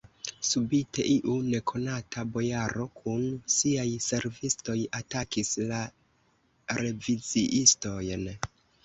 Subite 0.49 1.03
iu 1.15 1.33
nekonata 1.49 2.23
bojaro 2.37 2.85
kun 3.01 3.27
siaj 3.55 3.85
servistoj 4.05 4.79
atakis 5.01 5.53
la 5.73 5.83
reviziistojn. 6.79 8.27